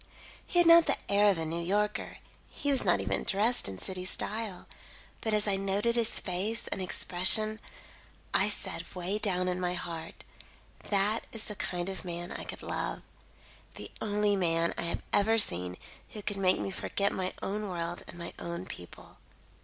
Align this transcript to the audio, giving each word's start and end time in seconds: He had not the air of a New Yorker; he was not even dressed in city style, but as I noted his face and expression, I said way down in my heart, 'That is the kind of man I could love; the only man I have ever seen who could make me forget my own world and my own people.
He 0.47 0.57
had 0.57 0.67
not 0.67 0.87
the 0.87 0.97
air 1.11 1.29
of 1.29 1.37
a 1.37 1.45
New 1.45 1.61
Yorker; 1.61 2.17
he 2.49 2.71
was 2.71 2.83
not 2.83 2.99
even 2.99 3.23
dressed 3.23 3.69
in 3.69 3.77
city 3.77 4.03
style, 4.03 4.65
but 5.21 5.31
as 5.31 5.47
I 5.47 5.57
noted 5.57 5.95
his 5.95 6.19
face 6.19 6.67
and 6.69 6.81
expression, 6.81 7.59
I 8.33 8.49
said 8.49 8.95
way 8.95 9.19
down 9.19 9.47
in 9.47 9.59
my 9.59 9.75
heart, 9.75 10.23
'That 10.89 11.25
is 11.31 11.43
the 11.43 11.55
kind 11.55 11.87
of 11.87 12.03
man 12.03 12.31
I 12.31 12.45
could 12.45 12.63
love; 12.63 13.03
the 13.75 13.91
only 14.01 14.35
man 14.35 14.73
I 14.75 14.85
have 14.85 15.03
ever 15.13 15.37
seen 15.37 15.77
who 16.09 16.23
could 16.23 16.37
make 16.37 16.57
me 16.57 16.71
forget 16.71 17.11
my 17.11 17.31
own 17.43 17.69
world 17.69 18.01
and 18.07 18.17
my 18.17 18.33
own 18.39 18.65
people. 18.65 19.17